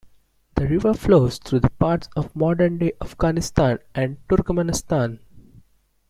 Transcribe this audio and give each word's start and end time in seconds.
The 0.55 0.65
river 0.67 0.95
flows 0.95 1.37
through 1.37 1.59
the 1.59 1.69
parts 1.69 2.09
of 2.15 2.35
modern-day 2.35 2.93
Afghanistan 3.03 3.77
and 3.93 4.17
Turkmenistan. 4.27 5.19